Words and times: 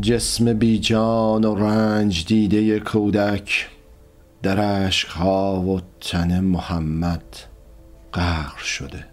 جسم 0.00 0.52
بی 0.52 0.78
جان 0.78 1.44
و 1.44 1.54
رنج 1.54 2.24
دیده 2.26 2.80
کودک 2.80 3.68
در 4.42 4.90
ها 5.08 5.60
و 5.60 5.80
تن 6.00 6.40
محمد 6.40 7.22
غرق 8.14 8.56
شده. 8.56 9.04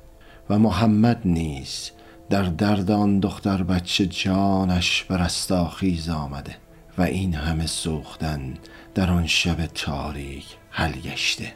و 0.50 0.60
محمد 0.60 1.22
نیز 1.26 1.92
در 2.30 2.44
درد 2.44 2.92
آن 2.92 3.20
دختر 3.20 3.64
بچه 3.64 4.06
جانش 4.06 5.04
به 5.04 5.18
رستاخیز 5.18 6.10
آمده 6.10 6.56
و 6.98 7.02
این 7.02 7.34
همه 7.34 7.68
سوختن 7.68 8.54
در 8.96 9.12
آن 9.12 9.28
شب 9.28 9.66
تاریک 9.66 10.46
حل 10.70 10.92
گشته. 10.92 11.54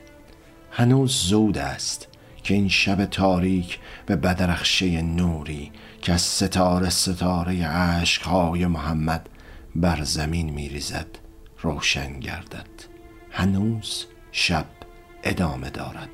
هنوز 0.72 1.12
زود 1.12 1.58
است. 1.58 2.08
که 2.46 2.54
این 2.54 2.70
شب 2.70 3.06
تاریک 3.06 3.80
به 4.06 4.16
بدرخشه 4.16 5.02
نوری 5.02 5.72
که 6.02 6.14
از 6.14 6.22
ستاره 6.22 6.90
ستاره 6.90 7.68
عشقهای 7.68 8.66
محمد 8.66 9.30
بر 9.76 10.04
زمین 10.04 10.50
میریزد 10.50 11.08
روشن 11.62 12.20
گردد. 12.20 12.68
هنوز 13.32 14.06
شب 14.32 14.66
ادامه 15.24 15.70
دارد. 15.70 16.10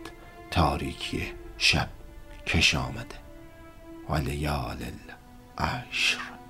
تاریکی 0.52 1.24
شب 1.58 1.90
کش 2.46 2.76
آمده. 2.76 3.16
و 4.10 4.16
لیال 4.16 4.78
العشر. 5.58 6.41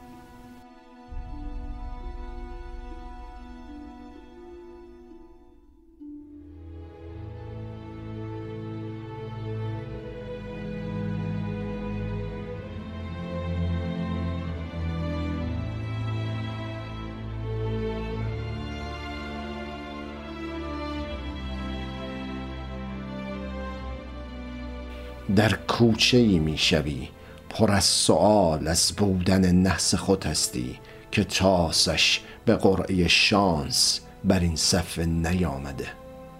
در 25.36 25.54
کوچه 25.54 26.18
ای 26.18 26.40
می 26.40 26.58
شوی. 26.58 27.08
پر 27.50 27.72
از 27.72 27.84
سؤال 27.84 28.68
از 28.68 28.94
بودن 28.98 29.52
نحس 29.52 29.96
خود 29.96 30.26
هستی 30.26 30.80
که 31.12 31.24
تاسش 31.24 32.22
به 32.46 32.56
قرعه 32.56 33.08
شانس 33.08 34.00
بر 34.24 34.40
این 34.40 34.56
صفحه 34.56 35.06
نیامده. 35.06 35.88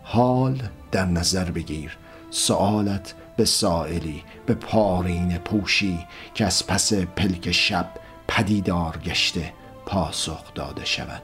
حال 0.04 0.62
در 0.92 1.06
نظر 1.06 1.52
بگیر. 1.52 1.98
سؤالت 2.30 3.14
به 3.38 3.46
سائلی 3.46 4.24
به 4.46 4.54
پارین 4.54 5.38
پوشی 5.38 6.00
که 6.34 6.46
از 6.46 6.68
پس 6.68 6.94
پلک 6.94 7.52
شب 7.52 7.90
پدیدار 8.28 8.98
گشته 8.98 9.54
پاسخ 9.86 10.54
داده 10.54 10.86
شود. 10.86 11.22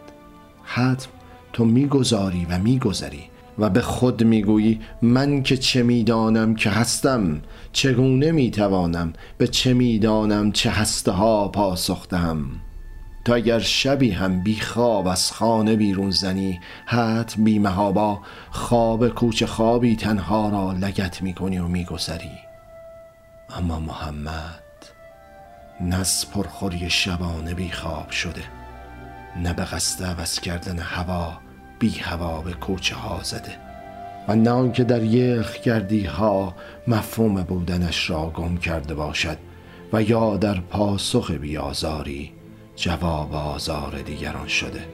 حتم 0.64 1.10
تو 1.54 1.66
می‌گذاری 1.66 2.46
و 2.50 2.58
میگذری 2.58 3.30
و 3.60 3.70
به 3.70 3.82
خود 3.82 4.24
می‌گویی 4.24 4.82
من 5.02 5.44
که 5.44 5.58
چه 5.58 5.84
می‌دانم 5.84 6.56
که 6.56 6.70
هستم؟ 6.70 7.42
چگونه 7.72 8.32
می‌توانم؟ 8.32 9.14
به 9.38 9.48
چه 9.48 9.74
می‌دانم 9.74 10.52
چه 10.52 10.70
هسته 10.70 11.12
ها 11.12 11.48
پاسخ 11.48 12.08
دهم؟ 12.08 12.46
تا 13.26 13.36
اگر 13.36 13.60
شبی 13.60 14.12
هم 14.12 14.44
بی 14.44 14.60
خواب 14.60 15.08
از 15.08 15.32
خانه 15.32 15.76
بیرون 15.76 16.12
زنی 16.12 16.60
حت 16.86 17.36
بی 17.38 17.60
مهابا 17.60 18.20
خواب 18.52 19.10
کوچه 19.10 19.48
خوابی 19.48 19.96
تنها 19.96 20.50
را 20.50 20.72
لگت 20.72 21.22
می‌کنی 21.22 21.58
و 21.58 21.68
میگذری. 21.68 22.32
اما 23.58 23.80
محمد 23.80 24.64
نز 25.82 26.26
پرخوری 26.26 26.90
شبانه 26.90 27.54
بی 27.54 27.72
خواب 27.72 28.10
شده 28.10 28.44
نه 29.44 29.54
به 29.54 29.64
قصد 29.64 30.06
عوض 30.06 30.40
کردن 30.40 30.80
هوا 30.80 31.47
بی 31.80 31.90
هوا 31.90 32.42
به 32.42 32.54
کوچه 32.54 32.96
ها 32.96 33.20
زده. 33.24 33.68
و 34.28 34.36
نه 34.36 34.50
آنکه 34.50 34.84
در 34.84 35.04
یخ 35.04 35.54
کردی 35.54 36.06
ها 36.06 36.56
مفهوم 36.88 37.44
بودنش 37.44 38.10
را 38.10 38.30
گم 38.30 38.58
کرده 38.58 38.94
باشد 38.94 39.38
و 39.94 40.02
یا 40.02 40.38
در 40.38 40.60
پاسخ 40.60 41.32
بیازاری 41.32 42.32
جواب 42.76 43.34
آزار 43.34 44.02
دیگران 44.02 44.48
شده. 44.48 44.86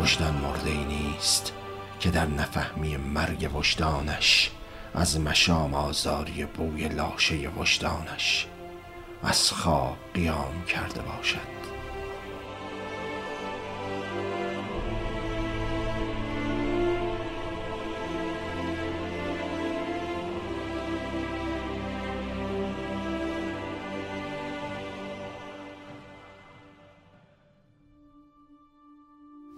وجدان 0.00 0.34
مرده 0.34 0.70
ای 0.70 0.84
نیست 0.84 1.52
که 2.00 2.10
در 2.10 2.26
نفهمی 2.26 2.96
مرگ 2.96 3.50
وجدانش 3.54 4.50
از 4.94 5.20
مشام 5.20 5.74
آزاری 5.74 6.44
بوی 6.44 6.88
لاشه 6.88 7.48
وجدانش 7.48 8.46
از 9.22 9.52
خواب 9.52 9.96
قیام 10.14 10.64
کرده 10.68 11.00
باشد. 11.02 11.59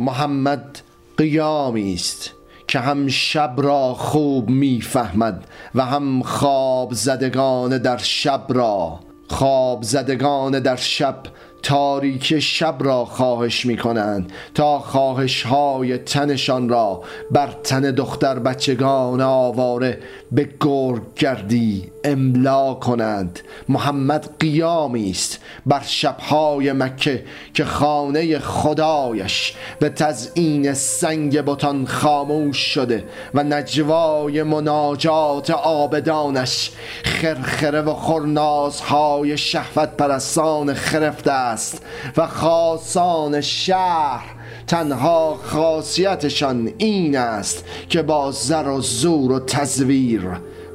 محمد 0.02 0.78
قیامی 1.16 1.94
است 1.94 2.30
که 2.68 2.78
هم 2.78 3.08
شب 3.08 3.54
را 3.56 3.94
خوب 3.94 4.48
می‌فهمد 4.48 5.44
و 5.74 5.84
هم 5.84 6.22
خواب 6.22 6.92
زدگان 6.92 7.78
در 7.78 7.96
شب 7.96 8.46
را. 8.48 9.00
خواب 9.28 9.82
زدگان 9.82 10.60
در 10.60 10.76
شب 10.76 11.16
تاریک 11.62 12.38
شب 12.38 12.76
را 12.80 13.04
خواهش 13.04 13.66
می 13.66 13.76
کنند 13.76 14.32
تا 14.54 14.78
خواهش 14.78 15.42
های 15.42 15.98
تنشان 15.98 16.68
را 16.68 17.02
بر 17.30 17.52
تن 17.64 17.80
دختر 17.80 18.38
بچگان 18.38 19.20
آواره 19.20 19.98
به 20.32 20.54
گرگ 20.60 21.02
گردی 21.16 21.91
املا 22.04 22.74
کنند. 22.74 23.40
محمد 23.68 24.28
قیامی 24.40 25.10
است 25.10 25.38
بر 25.66 25.82
شبهای 25.86 26.72
مکه 26.72 27.24
که 27.54 27.64
خانه 27.64 28.38
خدایش 28.38 29.54
به 29.78 29.88
تزئین 29.88 30.74
سنگ 30.74 31.40
بتان 31.40 31.86
خاموش 31.86 32.56
شده 32.56 33.04
و 33.34 33.42
نجوای 33.42 34.42
مناجات 34.42 35.50
آبدانش 35.50 36.70
خرخره 37.04 37.80
و 37.80 37.94
خرنازهای 37.94 39.38
شهوت 39.38 39.88
پرستان 39.96 40.74
خرفته 40.74 41.32
است 41.32 41.82
و 42.16 42.26
خاصان 42.26 43.40
شهر 43.40 44.24
تنها 44.66 45.38
خاصیتشان 45.42 46.72
این 46.78 47.16
است 47.16 47.64
که 47.88 48.02
با 48.02 48.30
زر 48.30 48.68
و 48.68 48.80
زور 48.80 49.32
و 49.32 49.40
تزویر 49.40 50.20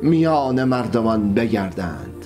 میان 0.01 0.63
مردمان 0.63 1.33
بگردند. 1.33 2.25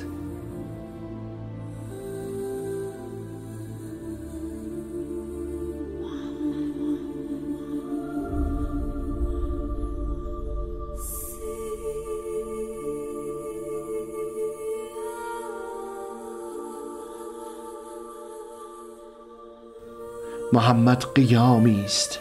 محمد 20.53 21.05
قیامی 21.15 21.83
است. 21.85 22.19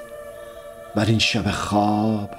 بر 0.97 1.05
این 1.05 1.19
شب 1.19 1.51
خواب 1.51 2.31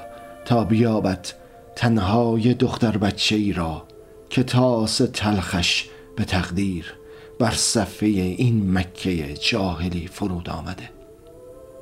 تا 0.45 0.63
بیابد 0.63 1.40
تنهای 1.81 2.54
دختر 2.54 2.98
بچه 2.98 3.36
ای 3.36 3.54
را 3.54 3.83
که 4.30 4.44
تاس 4.44 5.01
تلخش 5.13 5.89
به 6.16 6.25
تقدیر 6.25 6.94
بر 7.39 7.51
صفحه 7.51 8.10
این 8.10 8.78
مکه 8.78 9.33
جاهلی 9.33 10.07
فرود 10.07 10.50
آمده. 10.50 10.89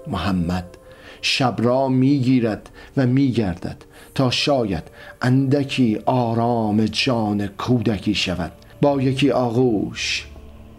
محمد 0.07 0.77
شب 1.21 1.55
را 1.57 1.87
می‌گیرد 1.87 2.69
و 2.97 3.05
میگردد 3.07 3.77
تا 4.15 4.31
شاید 4.31 4.83
اندکی 5.21 5.99
آرام 6.05 6.85
جان 6.85 7.47
کودکی 7.47 8.15
شود. 8.15 8.51
با 8.81 9.01
یکی 9.01 9.31
آغوش 9.31 10.27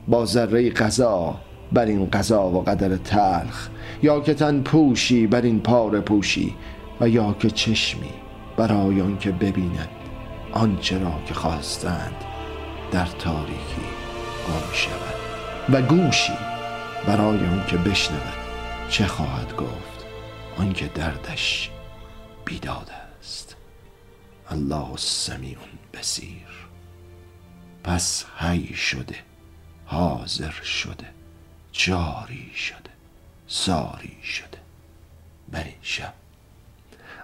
با 0.09 0.25
ذره 0.25 0.71
غذا 0.71 1.41
بر 1.73 1.85
این 1.85 2.07
قضا 2.07 2.51
و 2.51 2.63
قدر 2.63 2.97
تلخ 2.97 3.69
یا 4.03 4.21
که 4.21 4.35
تن 4.35 4.61
پوشی 4.61 5.27
بر 5.27 5.43
این 5.43 5.61
پار 5.61 6.01
پوشی 6.01 6.55
و 7.01 7.09
یا 7.09 7.37
که 7.41 7.51
چشمی 7.51 8.30
برای 8.61 9.01
آن 9.01 9.19
که 9.19 9.33
ببیند 9.33 9.89
آنچه 10.53 10.99
را 10.99 11.23
که 11.27 11.35
خواستند 11.35 12.25
در 12.91 13.07
تاریکی 13.07 13.83
گم 14.49 14.73
شود 14.73 15.15
و 15.73 15.83
گوشی 15.83 16.33
برای 17.07 17.39
اون 17.39 17.65
که 17.67 17.77
بشنود 17.77 18.35
چه 18.89 19.07
خواهد 19.07 19.57
گفت 19.57 20.07
آنکه 20.59 20.87
دردش 20.87 21.71
بیداد 22.45 22.91
است. 23.21 23.57
الله 24.51 24.97
سمیع 24.97 25.59
بسیر 25.95 26.69
پس 27.85 28.25
هی 28.39 28.75
شده 28.75 29.17
حاضر 29.87 30.51
شده 30.51 31.07
جاری 31.73 32.51
شده 32.55 32.91
ساری 33.47 34.17
شده. 34.23 34.59
بر 35.53 35.65
این 35.65 35.75
شب 35.83 36.20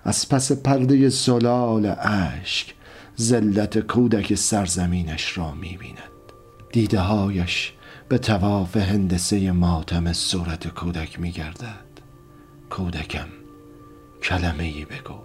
از 0.06 0.28
پس 0.28 0.52
پرده 0.52 1.08
زلال 1.08 1.94
اشک 1.98 2.74
ذلت 3.20 3.78
کودک 3.78 4.34
سرزمینش 4.34 5.38
را 5.38 5.52
می‌بیند. 5.52 5.98
دیده 6.72 7.00
هایش 7.00 7.72
به 8.08 8.18
تواف 8.18 8.76
هندسه 8.76 9.52
ماتم 9.52 10.12
صورت 10.12 10.68
کودک 10.68 11.20
میگردد. 11.20 11.86
کودکم 12.70 13.28
کلمه 14.22 14.64
ای 14.64 14.84
بگو. 14.84 15.18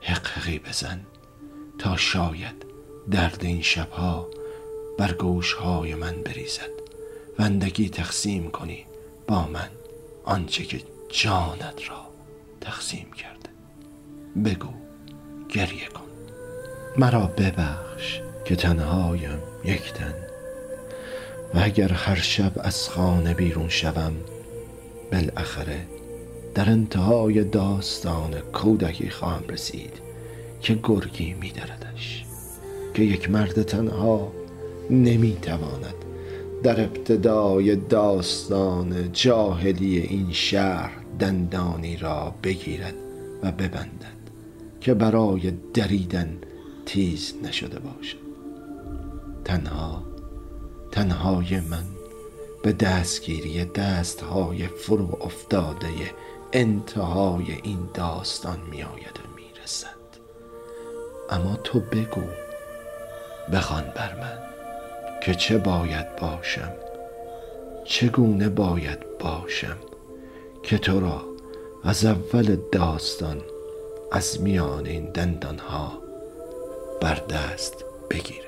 حقحقی 0.00 0.58
بزن 0.58 1.00
تا 1.78 1.96
شاید 1.96 2.66
درد 3.10 3.44
این 3.44 3.62
شبها 3.62 4.28
بر 4.98 5.12
گوشهای 5.12 5.94
من 5.94 6.22
بریزد. 6.22 6.70
وندگی 7.38 7.88
تقسیم 7.88 8.50
کنی 8.50 8.86
با 9.26 9.46
من. 9.46 9.68
آنچه 10.24 10.64
که 10.64 10.82
جانت 11.08 11.88
را 11.88 12.06
تقسیم 12.60 13.06
کرده 13.12 13.41
بگو 14.44 14.68
گریه 15.48 15.86
کن. 15.86 16.02
مرا 16.96 17.26
ببخش 17.26 18.20
که 18.44 18.56
تنهایم 18.56 19.38
یک 19.64 19.92
تن. 19.92 20.14
و 21.54 21.58
اگر 21.62 21.92
هر 21.92 22.16
شب 22.20 22.52
از 22.56 22.88
خانه 22.88 23.34
بیرون 23.34 23.68
شوم 23.68 24.12
بالاخره 25.12 25.86
در 26.54 26.70
انتهای 26.70 27.44
داستان 27.44 28.40
کودکی 28.40 29.10
خواهم 29.10 29.44
رسید 29.48 29.92
که 30.60 30.78
گرگی 30.82 31.34
میدردش. 31.34 32.24
که 32.94 33.02
یک 33.02 33.30
مرد 33.30 33.62
تنها 33.62 34.32
نمی‌تواند 34.90 35.94
در 36.62 36.80
ابتدای 36.80 37.76
داستان 37.76 39.12
جاهلی 39.12 39.98
این 39.98 40.32
شهر 40.32 40.92
دندانی 41.18 41.96
را 41.96 42.34
بگیرد 42.42 42.94
و 43.42 43.52
ببندد. 43.52 44.11
که 44.82 44.94
برای 44.94 45.52
دریدن 45.74 46.38
تیز 46.86 47.34
نشده 47.42 47.78
باشد. 47.78 48.16
تنها 49.44 50.02
تنهای 50.90 51.60
من 51.60 51.84
به 52.62 52.72
دستگیری 52.72 53.64
دستهای 53.64 54.66
فرو 54.66 55.18
افتاده 55.20 55.88
انتهای 56.52 57.52
این 57.62 57.78
داستان 57.94 58.58
می 58.70 58.82
آید 58.82 59.18
و 59.24 59.36
می 59.36 59.62
رسد. 59.64 59.88
اما 61.30 61.56
تو 61.56 61.80
بگو 61.80 62.26
بخوان 63.52 63.84
بر 63.96 64.14
من 64.20 64.38
که 65.22 65.34
چه 65.34 65.58
باید 65.58 66.16
باشم 66.16 66.72
چگونه 67.84 68.48
باید 68.48 69.18
باشم 69.18 69.76
که 70.62 70.78
تو 70.78 71.00
را 71.00 71.24
از 71.84 72.04
اول 72.04 72.56
داستان 72.72 73.42
از 74.14 74.40
میان 74.40 74.86
این 74.86 75.04
دندانها 75.04 75.92
بر 77.00 77.18
دست 77.30 77.84
بگیرم. 78.10 78.42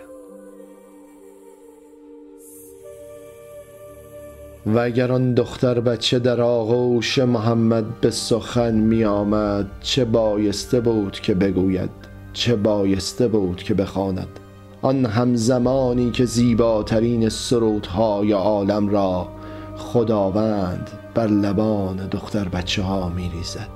و 4.66 4.78
اگر 4.78 5.12
آن 5.12 5.34
دختر 5.34 5.80
بچه 5.80 6.18
در 6.18 6.40
آغوش 6.40 7.18
محمد 7.18 8.00
به 8.00 8.10
سخن 8.10 8.74
می 8.74 9.04
آمد 9.04 9.66
چه 9.80 10.04
بایسته 10.04 10.80
بود 10.80 11.20
که 11.20 11.34
بگوید؟ 11.34 11.90
چه 12.32 12.56
بایسته 12.56 13.28
بود 13.28 13.62
که 13.62 13.74
بخواند؟ 13.74 14.40
آن 14.82 15.06
همزمانی 15.06 16.10
که 16.10 16.24
زیباترین 16.24 17.28
سرودهای 17.28 18.32
عالم 18.32 18.88
را 18.88 19.28
خداوند 19.76 20.90
بر 21.14 21.26
لبان 21.26 21.96
دختر 21.96 22.48
بچه 22.48 22.82
ها 22.82 23.08
می 23.08 23.30
ریزد 23.34 23.68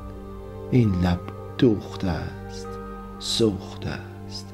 این 0.70 0.92
لب 1.02 1.37
دوخته 1.58 2.08
است 2.08 2.68
سوخته 3.18 3.88
است. 3.88 4.46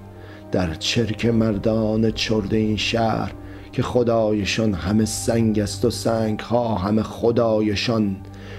در 0.52 0.74
چرک 0.74 1.26
مردان 1.26 2.10
چرد 2.10 2.54
این 2.54 2.76
شهر 2.76 3.32
که 3.72 3.82
خدایشان 3.82 4.74
همه 4.74 5.04
سنگ 5.04 5.58
است 5.58 5.84
و 5.84 5.90
سنگ 5.90 6.40
ها 6.40 6.74
همه 6.74 7.02
خدایشان 7.02 8.16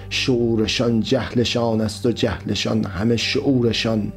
شعورشان 0.10 1.00
جهلشان 1.00 1.82
است 1.82 2.06
و 2.06 2.12
جهلشان 2.12 2.84
همه 2.84 3.18
شعورشان. 3.18 4.14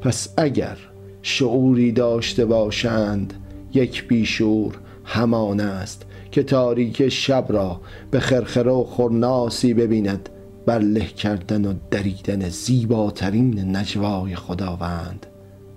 پس 0.00 0.28
اگر 0.36 0.76
شعوری 1.22 1.92
داشته 1.92 2.44
باشند 2.44 3.34
یک 3.74 4.08
بیشور 4.08 4.74
همان 5.04 5.60
است 5.60 6.06
که 6.32 6.42
تاریک 6.42 7.08
شب 7.08 7.46
را 7.48 7.80
به 8.10 8.20
خرخره 8.20 8.70
و 8.70 8.84
خورناسی 8.84 9.74
ببیند. 9.74 10.28
بر 10.66 10.78
له 10.78 11.04
کردن 11.04 11.64
و 11.64 11.74
دریدن 11.90 12.48
زیباترین 12.48 13.76
نجوای 13.76 14.36
خداوند 14.36 15.26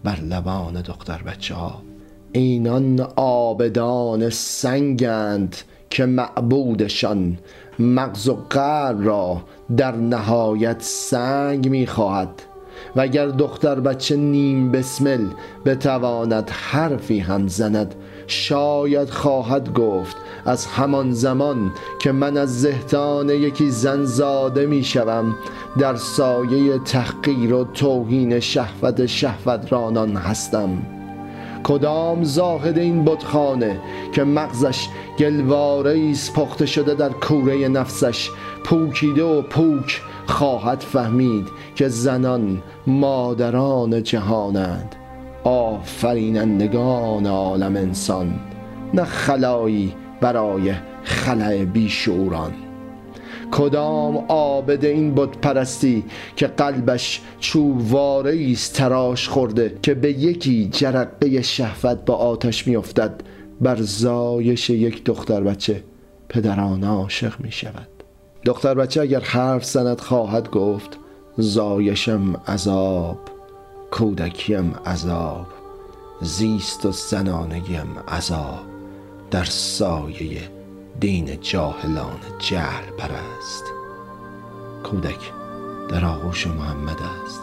بر 0.04 0.20
لبان 0.20 0.82
دختر 0.82 1.24
بچه 1.24 1.56
ها 1.56 1.82
اینان 2.32 3.00
آبدان 3.16 4.30
سنگند 4.30 5.56
که 5.90 6.06
معبودشان 6.06 7.38
مغز 7.80 8.30
و 8.30 8.36
قلب 8.50 9.08
را 9.08 9.42
در 9.78 9.96
نهایت 9.96 10.82
سنگ 10.82 11.70
می‌خواهد. 11.70 12.42
و 12.96 13.02
اگر 13.02 13.28
دختر 13.28 13.80
بچه 13.80 14.16
نیم 14.16 14.72
بسمل 14.72 15.28
بتواند 15.66 16.50
حرفی 16.50 17.20
هم 17.20 17.48
زند 17.48 17.96
شاید 18.28 19.10
خواهد 19.10 19.74
گفت 19.74 20.18
از 20.46 20.66
همان 20.66 21.12
زمان 21.12 21.72
که 22.00 22.12
من 22.12 22.38
از 22.38 22.62
زهتان 22.62 23.30
یکی 23.30 23.70
زن 23.70 24.04
زاده 24.04 24.66
می 24.66 24.84
شوم 24.84 25.36
در 25.80 25.96
سایه 25.96 26.80
تحقیر 26.80 27.54
و 27.54 27.64
توهین 27.64 28.40
شهوت 28.40 29.06
شهوت 29.06 29.74
رانان 29.74 30.16
هستم. 30.16 30.70
کدام 31.64 32.24
زاهد 32.24 32.78
این 32.78 33.06
بتخانه 33.06 33.80
که 34.12 34.24
مغزش 34.24 34.88
گلواره 35.20 36.10
است 36.12 36.34
پخته 36.34 36.66
شده 36.66 36.94
در 36.94 37.10
کوره 37.10 37.68
نفسش 37.68 38.30
پوکیده 38.64 39.24
و 39.24 39.42
پوک 39.42 40.02
خواهد 40.26 40.80
فهمید 40.80 41.48
که 41.76 41.88
زنان 41.88 42.64
مادران 42.88 44.04
جهانند 44.04 44.96
آفرینندگان 45.44 47.28
عالم 47.28 47.76
انسان 47.76 48.40
نه 48.94 49.04
خلایی 49.04 49.96
برای 50.22 50.74
خلع 51.04 51.66
بیشوران 51.66 52.54
کدام 53.52 54.18
عابد 54.30 54.86
این 54.86 55.16
بت 55.16 55.38
پرستی 55.38 56.04
که 56.36 56.48
قلبش 56.48 57.22
چوبواره 57.40 58.52
است 58.52 58.74
تراش 58.76 59.30
خورده 59.30 59.78
که 59.82 59.94
به 59.94 60.12
یکی 60.12 60.70
جرقه 60.72 61.42
شهوت 61.42 62.06
با 62.06 62.16
آتش 62.16 62.68
میافتد 62.68 63.22
بر 63.62 63.76
زایش 63.82 64.70
یک 64.70 65.04
دختر 65.04 65.42
بچه 65.42 65.84
پدران 66.30 66.84
عاشق 66.84 67.40
می 67.40 67.52
شود 67.52 67.93
دختر 68.46 68.74
بچه 68.74 69.02
اگر 69.02 69.20
حرف 69.20 69.66
زند 69.66 70.02
خواهد 70.02 70.50
گفت 70.50 70.98
زایشم 71.38 72.36
عذاب 72.48 73.18
کودکیم 73.92 74.76
عذاب 74.86 75.48
زیست 76.22 76.86
و 76.86 76.92
زنانگیم 76.92 78.00
عذاب. 78.08 78.60
در 79.32 79.44
سایه 79.44 80.42
دین 81.00 81.42
جاهلان 81.42 82.20
جهل 82.40 82.84
پرست 82.98 83.64
کودک 84.84 85.32
در 85.90 86.06
آغوش 86.06 86.48
محمد 86.48 86.98
است. 87.26 87.40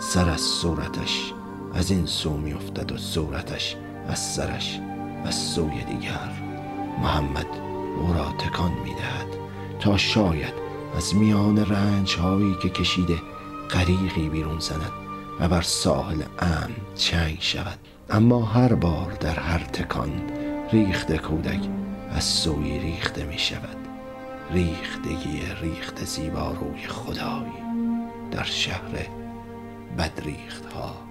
سر 0.00 0.28
از 0.30 0.40
صورتش 0.40 1.32
از 1.74 1.90
این 1.90 2.06
سو 2.06 2.30
میافتد 2.30 2.92
و 2.92 2.96
صورتش 2.96 3.76
از 4.08 4.18
سرش 4.18 4.80
از 5.24 5.34
سوی 5.34 5.84
دیگر. 5.84 6.32
محمد 7.02 7.46
او 8.00 8.12
را 8.12 8.32
تکان 8.38 8.72
می‌دهد. 8.84 9.45
تا 9.80 9.96
شاید 9.96 10.54
از 10.96 11.14
میان 11.14 11.66
رنج 11.66 12.16
هایی 12.16 12.56
که 12.62 12.68
کشیده 12.68 13.18
غریقی 13.70 14.28
بیرون 14.28 14.58
زند 14.58 14.92
و 15.40 15.48
بر 15.48 15.62
ساحل 15.62 16.22
امن 16.38 16.70
چنگ 16.94 17.36
شود. 17.40 17.78
اما 18.10 18.44
هر 18.44 18.74
بار 18.74 19.12
در 19.20 19.38
هر 19.38 19.58
تکان 19.58 20.22
ریخت 20.72 21.16
کودک 21.16 21.60
از 22.10 22.24
سوی 22.24 22.78
ریخته 22.78 23.24
می 23.24 23.38
شود. 23.38 23.76
ریختگی 24.50 25.42
ریخت 25.62 26.04
زیباروی 26.04 26.86
خدایی 26.86 27.66
در 28.30 28.44
شهر 28.44 29.08
بدریخت 29.98 30.72
ها 30.72 31.05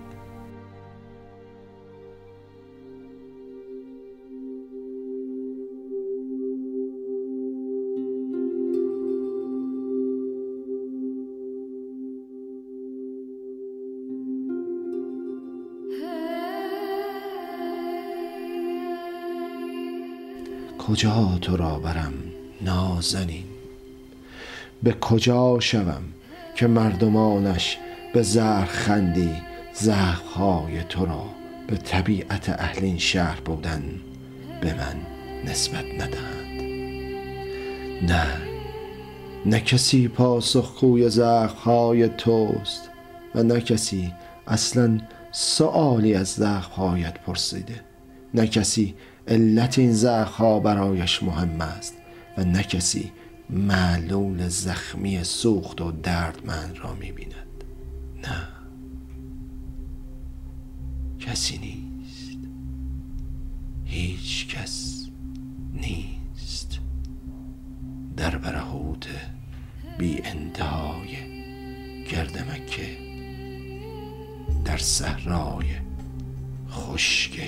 کجا 20.95 21.37
تو 21.41 21.57
را 21.57 21.79
برم 21.79 22.13
نازنین؟ 22.61 23.43
به 24.83 24.93
کجا 24.93 25.59
شوم 25.59 26.03
که 26.55 26.67
مردمانش 26.67 27.77
به 28.13 28.21
زهر 28.21 28.65
خندی 28.65 29.29
زخمهای 29.73 30.83
تو 30.83 31.05
را 31.05 31.25
به 31.67 31.77
طبیعت 31.77 32.49
اهل 32.49 32.83
این 32.83 32.97
شهر 32.97 33.39
بودن 33.39 33.83
به 34.61 34.73
من 34.73 34.95
نسبت 35.51 35.85
ندهند؟ 35.85 36.61
نه 38.11 38.27
نه 39.45 39.59
کسی 39.59 40.07
پاسخگوی 40.07 41.09
زخمهای 41.09 42.07
توست 42.07 42.89
و 43.35 43.43
نه 43.43 43.61
کسی 43.61 44.13
اصلا 44.47 44.99
سوالی 45.31 46.13
از 46.13 46.27
زخمهایت 46.27 47.13
پرسیده. 47.19 47.81
نه 48.33 48.47
کسی 48.47 48.95
علت 49.27 49.79
این 49.79 49.93
زخمها 49.93 50.59
برایش 50.59 51.23
مهم 51.23 51.61
است 51.61 51.93
و 52.37 52.43
نه 52.43 52.63
کسی 52.63 53.11
معلول 53.49 54.47
زخمی 54.47 55.23
سوخت 55.23 55.81
و 55.81 55.91
دردمند 55.91 56.77
را 56.77 56.93
می‌بیند. 56.93 57.63
نه. 58.23 58.47
کسی 61.19 61.57
نیست. 61.57 62.37
هیچ 63.85 64.47
کس 64.47 65.05
نیست. 65.73 66.79
در 68.17 68.37
برهوت 68.37 69.07
بی 69.97 70.21
انتهای 70.23 71.07
گرد 72.11 72.51
مکه 72.51 72.97
در 74.65 74.77
صحرای 74.77 75.65
خشک 76.69 77.41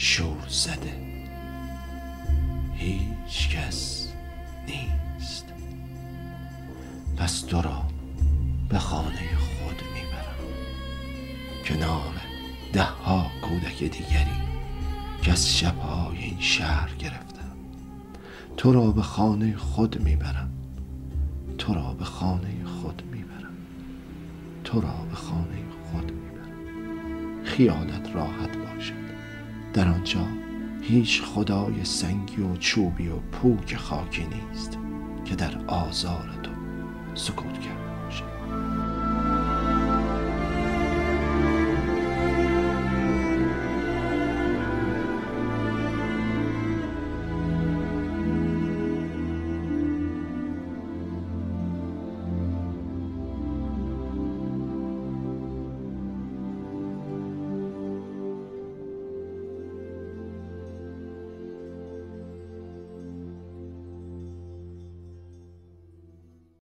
شور 0.00 0.48
زده. 0.48 0.94
هیچ 2.74 3.48
کس 3.48 4.08
نیست. 4.66 5.44
پس 7.16 7.40
تو 7.40 7.62
را 7.62 7.82
به 8.68 8.78
خانه 8.78 9.36
خود 9.36 9.82
می‌برم. 9.94 10.44
کنار 11.64 12.14
ده 12.72 12.82
ها 12.82 13.26
کودک 13.42 13.78
دیگری 13.78 14.42
که 15.22 15.32
از 15.32 15.58
شبهای 15.58 16.18
این 16.18 16.40
شهر 16.40 16.94
گرفتم. 16.98 17.56
تو 18.56 18.72
را 18.72 18.90
به 18.90 19.02
خانه 19.02 19.56
خود 19.56 20.02
می‌برم. 20.02 20.50
تو 21.58 21.74
را 21.74 21.94
به 21.94 22.04
خانه 22.04 22.64
خود 22.64 23.02
می‌برم. 23.12 23.56
تو 24.64 24.80
را 24.80 25.06
به 25.10 25.14
خانه 25.14 25.62
خود 25.92 26.12
می‌برم. 26.12 27.44
خیالت 27.44 28.14
راحت 28.14 28.67
در 29.78 29.88
آنجا 29.88 30.26
هیچ 30.82 31.22
خدای 31.22 31.84
سنگی 31.84 32.42
و 32.42 32.56
چوبی 32.56 33.08
و 33.08 33.16
پوک 33.16 33.76
خاکی 33.76 34.26
نیست 34.26 34.78
که 35.24 35.34
در 35.34 35.58
آزار 35.66 36.30
تو 36.42 36.50
سکوت 37.14 37.58
باشد 37.58 37.77